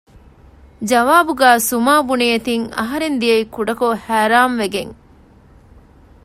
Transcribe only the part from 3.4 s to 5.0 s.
ކުޑަކޮށް ހައިރާން ވެގެން